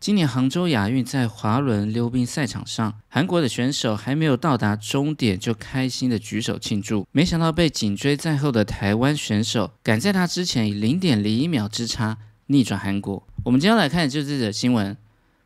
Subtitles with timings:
[0.00, 12.16] 今年杭州亚运在滑轮溜冰赛场上，韩国的选手还没有到达终点就开心的举手庆祝，没想到被紧追在后的台湾选手赶在他之前以零点零一秒之差
[12.46, 13.22] 逆转韩国。
[13.44, 14.96] 我们今天来看的就是这则新闻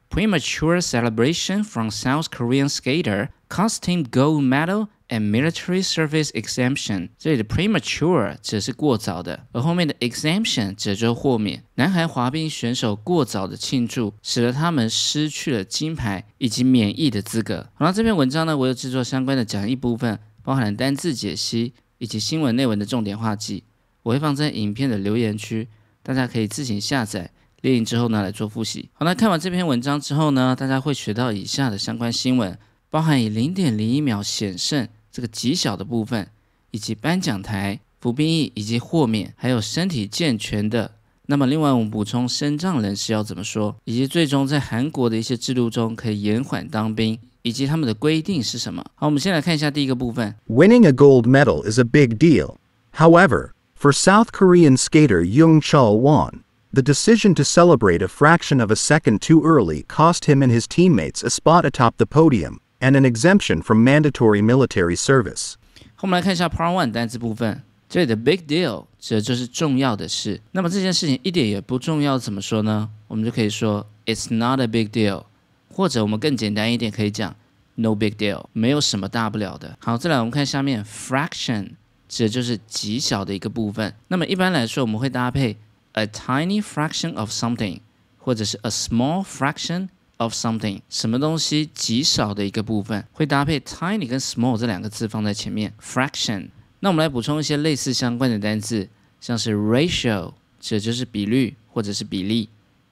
[0.09, 4.87] ：Premature celebration from South Korean skater costing gold medal.
[5.11, 11.63] And military service exemption，这里的 premature 指的是过早的，而后面的 exemption 指的就是豁免。
[11.75, 17.69] 南韩滑冰选手过早的庆祝，使得他们失去了金牌以及免疫的资格。
[17.75, 23.65] 好了，这篇文章呢，我有制作相关的讲义部分，包含了单字解析以及新闻内文的重点画记，
[24.05, 25.69] 我会放在影片的留言区，
[26.03, 28.89] 大家可以自行下载练营之后呢来做复习。
[28.95, 32.59] 好，那看完这篇文章之后呢，大家会学到以下的相关新闻。
[32.94, 36.28] 包含以零点零一秒险胜这个极小的部分，
[36.72, 40.92] 以及颁奖台、服兵役以及豁免，还有身体健全的。
[41.28, 48.84] 那么另外我们补充身障人士要怎么说，以及最终在韩国的一些制度中可以延缓当兵，以及他们的规定是什么。
[48.96, 50.34] 好，我们先来看一下第一个部分。
[50.48, 52.56] Winning a gold medal is a big deal.
[52.96, 58.72] However, for South Korean skater Jung Chul Won, the decision to celebrate a fraction of
[58.72, 62.60] a second too early cost him and his teammates a spot atop the podium.
[62.84, 65.54] and an exemption from mandatory military service.
[66.02, 70.40] 我们来看一下 Part One 单词部分，这里的 big deal 指的就是重要的事。
[70.52, 72.90] 那么这件事情一点也不重要，怎么说呢？
[73.08, 75.26] 我们就可以说 It's not a big deal，
[75.70, 77.36] 或者我们更简单一点可以讲
[77.76, 79.78] No big deal，没有什么大不了的。
[79.82, 81.72] 好，再来我们看下面 fraction
[82.08, 83.94] 指的就是极小的一个部分。
[84.08, 85.58] 那么一般来说我们会搭配
[85.94, 87.80] a tiny fraction of something，
[88.18, 89.90] 或者是 a small fraction。
[90.19, 95.73] of something 什么东西极少的一个部分，会搭配 tiny 跟 small 这两个字放在前面。
[95.83, 96.49] fraction。
[96.81, 98.89] 那我们来补充一些类似相关的单字，
[99.21, 102.49] 像是 ratio，指就是比率或者是比例，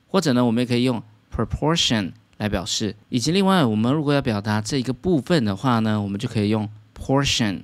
[0.08, 1.02] 或者呢，我们也可以用
[1.34, 2.94] proportion 来表示。
[3.08, 7.60] 以及另外，我们如果要表达这一个部分的话呢，我们就可以用 portion，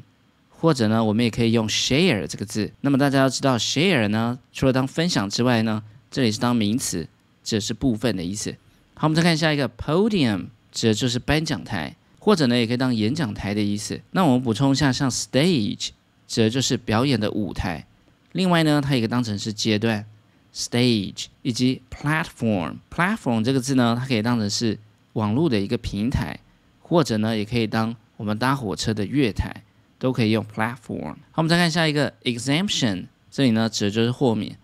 [0.51, 2.71] 或者呢，我们也可以用 share 这个字。
[2.83, 7.09] 那么大家要知道，share 呢，除了当分享之外呢，这里是当名词，
[7.43, 8.55] 这是部分的意思。
[9.01, 14.01] 好，我们再看下一个 podium，指的就是颁奖台，或者呢也可以当演讲台的意思。
[14.11, 15.91] 那我们补充一下，像 stage，
[16.27, 17.87] 指的就是表演的舞台。
[18.33, 20.05] 另外呢，它也可以当成是阶段
[20.53, 24.77] stage，以及 platform，platform 这个字呢，它可以当成是
[25.13, 26.37] 网络的一个平台，
[26.81, 29.63] 或者呢也可以当我们搭火车的月台，
[30.01, 31.15] 都可以用 platform。
[31.31, 34.59] 好，我们再看下一个 exemption，这里呢指的就是豁免。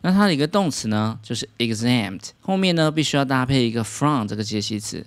[0.00, 5.04] 那它的一个动词呢，就是 exempt，后面呢必须要搭配一个 from 这个介系词，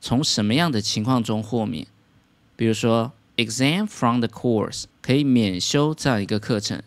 [0.00, 1.86] 从什么样的情况中豁免？
[2.56, 6.82] 比如说 exempt from the course 可以免修这样一个课程，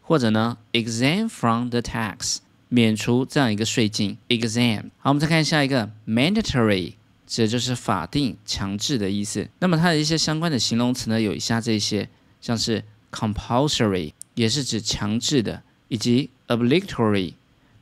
[0.00, 4.16] 或者呢 exempt from the tax 免除这样一个税金。
[4.28, 4.90] exempt。
[4.98, 6.94] 好，我们再看下一个 mandatory，
[7.26, 9.48] 指的就是法定、强制的意思。
[9.58, 12.08] 那么它的一些相关的形容词呢，有以下这些，
[12.40, 12.82] 像是
[13.12, 15.62] compulsory 也是指强制的。
[15.88, 17.34] 以及 obligatory，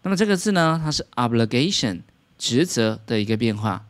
[0.02, 2.00] 那么这个字呢，它是 obligation
[2.38, 3.84] 职责的一个变化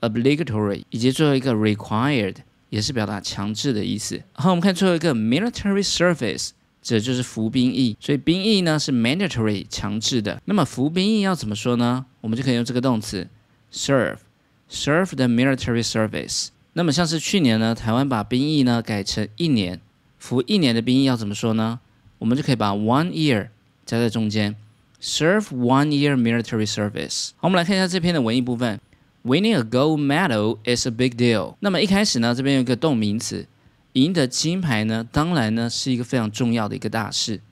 [0.00, 2.36] ，obligatory，以及最后一个 required
[2.70, 4.22] 也是表达强制的意思。
[4.32, 6.50] 好，我们看最后一个 military service，
[6.82, 10.40] 这就是服兵役，所以兵役呢是 mandatory 强制的。
[10.46, 12.06] 那么服兵役要怎么说呢？
[12.20, 13.28] 我们就可以用这个动词
[13.72, 16.48] serve，serve the military service。
[16.72, 19.80] 那么像是去年呢，台湾把兵役呢改成一年，
[20.18, 21.80] 服一年的兵役要怎么说呢？
[22.18, 23.48] 我们就可以把 one year
[23.92, 24.56] 夹在中间
[25.02, 27.32] ，serve one year military service。
[27.40, 28.80] 我们来看一下这篇的文艺部分。
[29.22, 31.56] Winning a gold medal is a big deal。
[31.60, 33.46] 那么一开始呢，这边有一个动名词，
[33.92, 37.42] 赢得金牌呢，当然呢是一个非常重要的一个大事。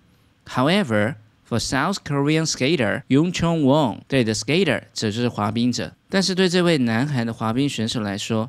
[0.47, 8.49] However, for South Korean skater，Yong Chong Won，对的 skater 指就是滑冰者，但是对这位南韩的滑冰选手来说。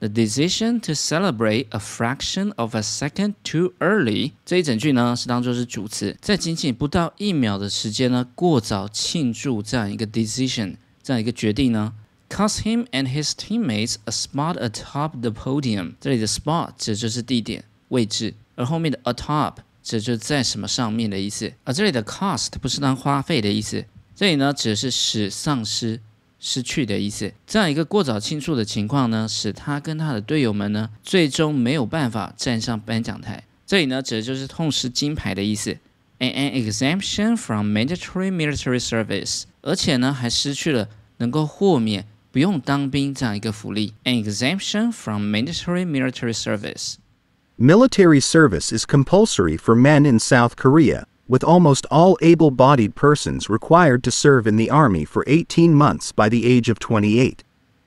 [0.00, 11.92] The decision to celebrate a fraction of a second too early 这一整句呢是当做是主词，在仅仅不到一秒的时间呢过早庆祝这样一个 decision 这样一个决定呢
[12.28, 15.94] ，cost him and his teammates a spot atop the podium。
[16.00, 21.52] 这里的 spot 指就是地点位置，而后面的 atop 指就是在什么上面的意思。
[21.64, 23.84] 而这里的 cost 不是当花费的意思，
[24.14, 26.00] 这里呢指的是使丧失。
[26.40, 33.44] 失去的意思，这样一个过早庆祝的情况呢，使他跟他的队友们呢，最终没有办法站上颁奖台。
[33.66, 35.76] 这里呢，指的就是痛失金牌的意思
[36.20, 40.88] ，an exemption from mandatory military service，而且呢，还失去了
[41.18, 46.94] 能够豁免不用当兵这样一个福利，an exemption from mandatory military service。
[47.58, 51.06] Military service is compulsory for men in South Korea.
[51.27, 56.11] with almost all able bodied persons required to serve in the Army for 18 months
[56.11, 57.43] by the age of 28.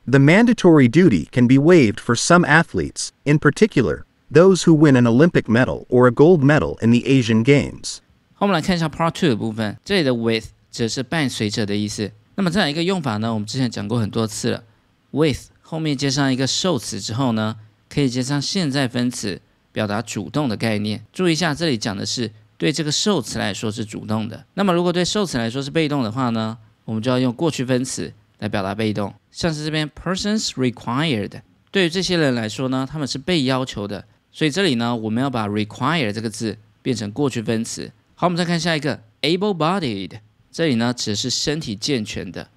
[0.08, 5.06] The mandatory duty can be waived for some athletes, in particular, those who win an
[5.06, 7.98] Olympic medal or a gold medal in the Asian Games.
[8.34, 12.12] 好，我们来看一下 Part Two 的部分，这里的 with 则是伴随着的意思。
[12.36, 14.62] 那么这样一个用法呢，我们之前讲过很多次了。
[15.10, 17.56] with 后面接上一个受词之后呢，
[17.88, 19.40] 可以接上现在分词，
[19.72, 21.04] 表达主动的概念。
[21.12, 22.30] 注意一下，这里讲的是
[22.61, 24.45] 对这个受词来说是主动的。
[24.53, 26.55] 那么如果对受词来说是被动的话呢，
[26.85, 29.11] 我们就要用过去分词来表达被动。
[29.31, 31.41] 像是这边 persons required，
[31.71, 34.05] 对于这些人来说呢，他们是被要求的。
[34.31, 37.91] 所以这里呢，我们要把 require 这个字变成过去分词。
[38.13, 40.19] 好，我们再看下一个 able-bodied，
[40.51, 42.47] 这里呢指的是身体健全的。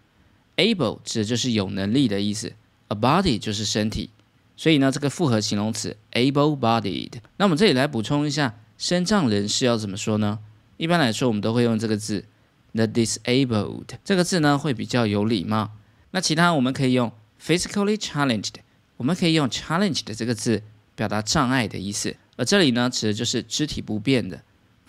[0.59, 2.53] able 指的就是有能力的意思
[2.89, 4.11] ，a body 就是身体，
[4.55, 7.12] 所以呢这个复合形容词 able-bodied。
[7.39, 8.55] 那我们这里来补充一下，
[8.85, 10.41] 身障人士要怎么说呢？
[10.77, 12.27] 一般来说，我们都会用这个字
[12.75, 15.71] the disabled 这个字呢会比较有礼貌。
[16.11, 17.11] 那其他我们可以用
[17.43, 18.57] physically challenged，
[18.99, 20.63] 我们可以用 challenged 这个字
[20.95, 24.43] 表达障碍的意思，而这里呢指的就是肢体不便的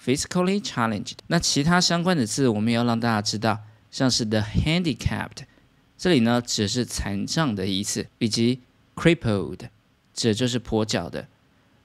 [0.04, 1.14] physically challenged。
[1.28, 5.46] 那其他相关的字我们要让大家知道，像是 the handicapped。
[5.98, 8.60] 这里呢，指的是残障的意思，以及
[8.94, 9.70] crippled，
[10.14, 11.30] 指的就是跛脚的。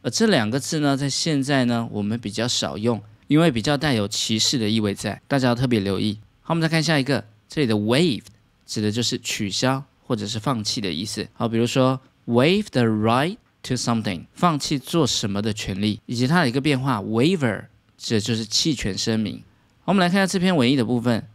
[0.02, 6.18] 而这两个字呢，在现在呢，我们比较少用，因为比较带有歧视的意味在，大家要特别留意。
[6.40, 8.24] 好，我们再看下一个，这里的 waive
[8.64, 11.28] 指的就是取消或者是放弃的意思。
[11.34, 17.64] 好，比如说 waive the right to something，放弃做什么的权利，以及它的一个变化 waiver，
[17.98, 19.42] 指的就是弃权声明。
[19.80, 21.26] 好，我们来看一下这篇文艺的部分。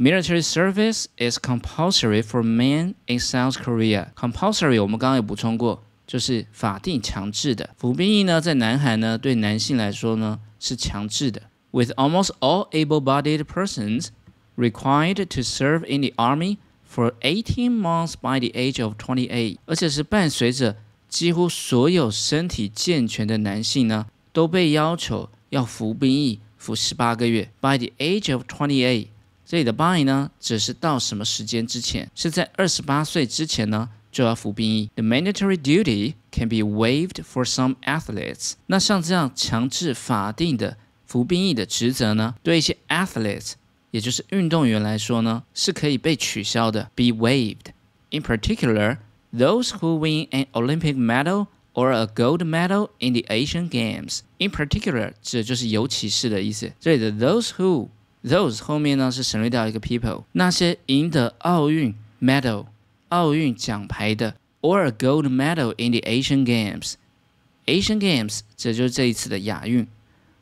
[0.00, 4.12] Military service is compulsory for men in South Korea.
[4.14, 7.68] Compulsory 我们刚刚有补充过，就是法定强制的。
[7.76, 11.42] 服兵役呢，在南韩呢，对男性来说呢是强制的。
[11.70, 14.08] With almost all able-bodied persons
[14.56, 16.56] required to serve in the army
[16.90, 20.76] for 18 months by the age of 28，而且是伴随着
[21.10, 27.50] 几乎所有身体健全的男性呢，都被要求要服兵役，服十八个月。
[27.60, 29.08] By the age of 28。
[29.44, 32.10] 这里的 by 呢，只是到什么时间之前？
[32.14, 34.89] 是在二十八岁之前呢，就要服兵役。
[34.95, 38.53] The mandatory duty can be waived for some athletes。
[38.67, 43.53] 那像这样强制法定的服兵役的职责呢，对一些 athletes，
[43.91, 48.97] 也就是运动员来说呢，是可以被取消的，be waived。In particular,
[49.33, 54.19] those who win an Olympic medal or a gold medal in the Asian Games.
[54.37, 56.71] In particular，指的就是尤其是的意思。
[56.79, 57.89] 这里的 those who
[58.25, 62.67] Those 后面呢是省略掉一个 people，那些赢得奥运 medal
[63.09, 69.87] 奥运奖牌的，or a gold medal in the Asian Games。Asian Games 这就是这一次的亚运，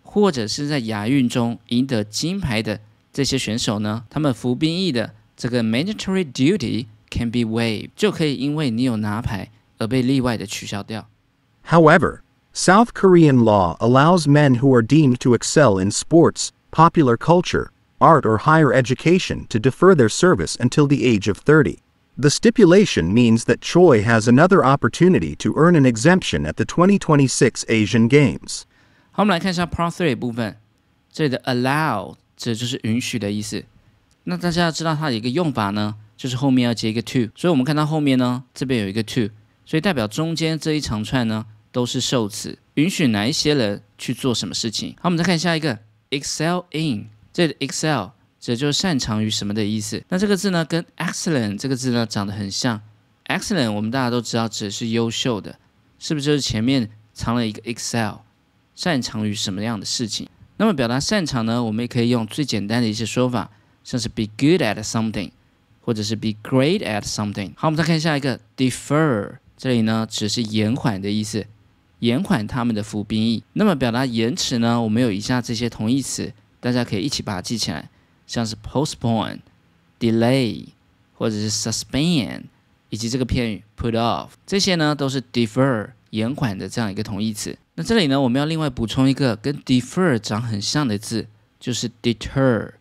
[0.04, 2.80] 或者是在亚运中赢得金牌的
[3.14, 11.08] 这些选手呢，他们服兵役的这个 mandatory duty can be waived，就可以因为你有拿牌而被例外的取消掉。
[11.68, 12.22] However,
[12.54, 17.70] South Korean law allows men who are deemed to excel in sports popular culture,
[18.00, 21.78] art, or higher education to defer their service until the age of 30.
[22.20, 27.66] The stipulation means that Choi has another opportunity to earn an exemption at the 2026
[27.68, 28.64] Asian Games.
[29.12, 30.58] 好，我们来看一下 Part Three 部分，
[31.12, 33.64] 这里的 allow 这就是允许的意思。
[34.26, 39.30] 那大家要知道它的一个用法呢，就是后面要接一个 to，所以我们看到后面呢，这边有一个 to，
[39.66, 44.96] 所以代表中间这一长串呢都是受词，允许哪一些人去做什么事情。
[44.98, 45.80] 好，我们再看下一个。
[46.12, 48.10] excel in，这 excel
[48.47, 50.01] 这就是擅长于什么的意思。
[50.09, 52.81] 那这个字呢，跟 excellent 这个字呢长得很像。
[53.27, 55.59] excellent 我们大家都知道指的是优秀的，
[55.99, 58.19] 是不是就是前面藏了一个 excel，
[58.77, 60.29] 擅长于什么样的事情？
[60.59, 63.51] 那么表达擅长呢，我们也可以用最简单的一些说法，
[63.83, 65.33] 像是 be good at something，
[65.81, 67.51] 或者是 be great at something。
[67.57, 71.45] 好，我们再看下一个 defer，这里呢只是延缓的意思。
[71.99, 73.43] 延缓他们的服兵役。
[73.55, 74.81] 那么表达延迟呢？
[74.81, 77.91] 我们有以下这些同义词，大家可以一起把它记起来，
[78.27, 79.41] 像是 postpone、
[80.01, 80.67] delay
[81.15, 82.43] 或者是 suspend，
[82.91, 87.57] 以及这个片语 put off，这些呢都是 defer 延缓的这样一个同义词。
[87.75, 91.27] 那这里呢，我们要另外补充一个跟 defer 长很像的字，
[91.61, 92.73] 就是 deter。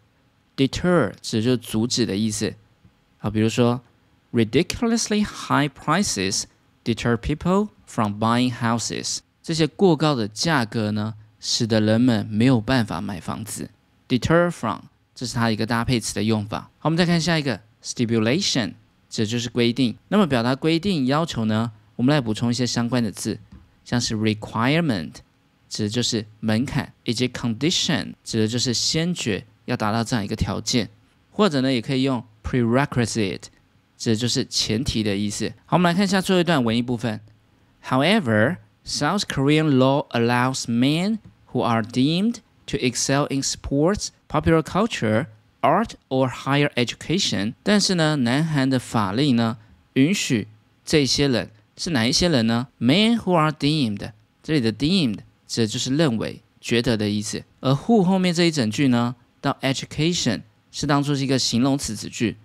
[0.58, 2.54] deter 指的就是阻止的意思。
[3.18, 3.82] 好，比如说
[4.34, 6.44] ridiculously high prices
[6.84, 7.70] deter people。
[7.88, 13.70] From buying houses，这些过高的价格呢，使得人们没有办法买房子。
[14.10, 14.80] Deter from，
[15.16, 16.70] 这是它一个搭配词的用法。
[16.78, 18.74] 好，我们再看下一个 stipulation，
[19.10, 19.98] 这就是规定。
[20.10, 23.40] 那么表达规定要求呢，我们来补充一些相关的字，
[23.86, 25.14] 像是 requirement
[25.70, 30.90] 指的就是门槛，以及 condition 指的就是先决要达到这样一个条件，
[31.32, 33.44] 或者呢也可以用 prerequisite
[33.98, 35.50] 指的就是前提的意思。
[35.66, 37.22] 好，我们来看一下最后一段文艺部分。
[37.88, 41.20] However, South Korean law allows men
[41.52, 42.36] who are deemed
[42.68, 45.28] to excel in sports, popular culture,
[45.62, 47.54] art or higher education。
[47.64, 49.58] 但是呢，南韩的法律呢
[49.94, 50.48] 允许
[50.86, 54.12] 这些人是哪一些人呢？Men who are deemed，
[54.44, 57.44] 这里的 deemed 指的就是认为、觉得的意思。
[57.60, 60.42] 而 who 后面这一整句呢，到 education
[60.72, 62.38] 是当做是一个形容词子句，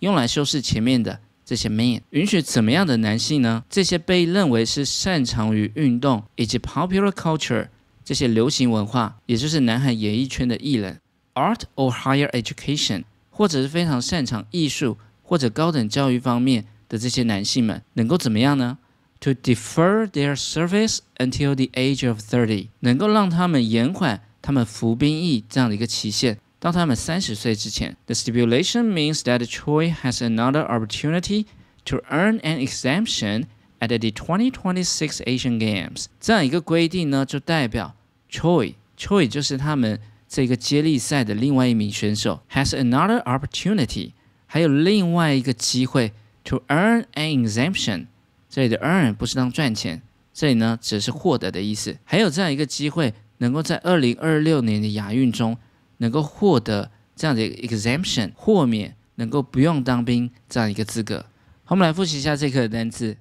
[0.00, 2.00] 用来修饰前面的这些 men。
[2.10, 3.64] 允许怎么样的男性呢？
[3.70, 7.68] 这些被认为是擅长于运动以及 popular culture
[8.03, 10.99] 这些流行文化，也就是南韩演艺圈的艺人，
[11.35, 18.77] art or higher education，或者是非常擅长艺术或者高等教育方面的这些男性们，能够怎么样呢？
[19.21, 27.97] To defer their service until the age of thirty，能够让他们延缓他们服兵役这样的一个期限，到他们三十岁之前。
[28.05, 31.45] The stipulation means that Choi has another opportunity
[31.83, 33.43] to earn an exemption
[33.88, 36.06] at the 2026 Asian Games。
[36.20, 37.94] 这样一个规定呢，就代表
[38.30, 44.12] Choi Choi 就是他们这个接力赛的另外一名选手，has another opportunity，
[44.46, 46.12] 还有另外一个机会
[46.44, 48.06] to earn an exemption。
[48.48, 51.96] 这里的 earn 不是当赚钱，这里呢只是获得的意思。
[52.04, 55.56] 还有这样一个机会，能够在二零二六年的亚运中，
[55.98, 61.26] 能够获得这样的 exemption 豁免，能够不用当兵这样一个资格。
[61.64, 63.16] 好，我们来复习一下这课的单词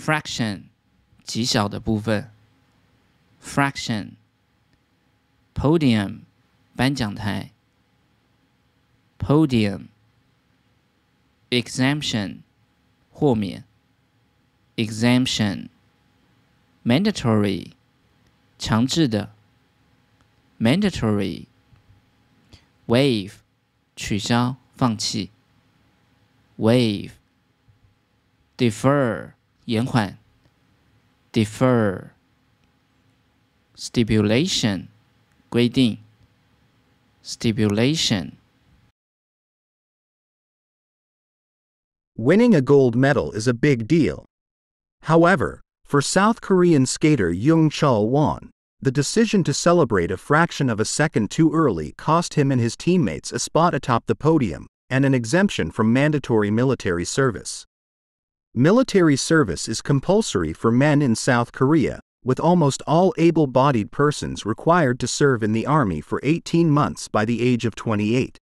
[0.00, 0.62] ：fraction
[1.24, 2.30] 极小的部分
[3.42, 4.12] ；fraction
[5.54, 6.20] podium
[6.74, 7.50] 颁奖台
[9.18, 9.86] ；podium
[11.50, 12.38] exemption
[13.10, 13.70] 豁免。
[14.80, 15.68] exemption
[16.82, 17.72] mandatory
[18.58, 19.34] 强制的
[20.58, 21.46] mandatory
[22.86, 23.34] waive
[23.94, 25.30] 取消放弃
[26.58, 27.10] ，wave
[28.56, 29.32] defer
[29.65, 30.17] 延缓
[31.31, 32.11] defer
[33.75, 34.87] stipulation
[35.49, 35.97] 规定
[37.23, 38.37] stipulation
[42.17, 44.23] Winning a gold medal is a big deal.
[45.01, 48.51] However, for South Korean skater Jung Chul Won,
[48.81, 52.77] the decision to celebrate a fraction of a second too early cost him and his
[52.77, 57.65] teammates a spot atop the podium and an exemption from mandatory military service.
[58.54, 64.44] Military service is compulsory for men in South Korea, with almost all able bodied persons
[64.44, 68.38] required to serve in the Army for 18 months by the age of 28.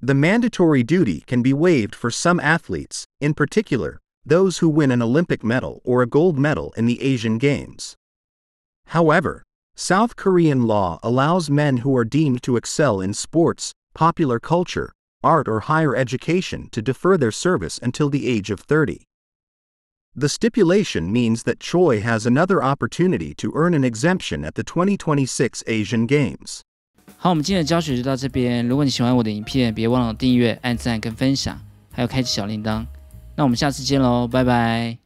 [0.00, 5.02] The mandatory duty can be waived for some athletes, in particular, those who win an
[5.02, 7.96] Olympic medal or a gold medal in the Asian Games.
[8.86, 9.42] However,
[9.74, 14.92] South Korean law allows men who are deemed to excel in sports, popular culture,
[15.23, 19.01] art, or higher education to defer their service until the age of 30.
[20.15, 25.63] The stipulation means that Choi has another opportunity to earn an exemption at the 2026
[25.67, 26.61] Asian Games.
[27.17, 28.67] 好，我们今天的教学就到这边。
[28.67, 31.59] 如果你喜欢我的影片，别忘了订阅、按赞跟分享，
[31.91, 32.85] 还有开启小铃铛。
[33.35, 34.97] 那我们下次见喽，拜拜。